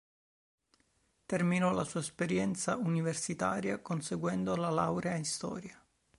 [1.27, 5.79] Terminò la sua esperienza universitaria conseguendo la laurea in storia.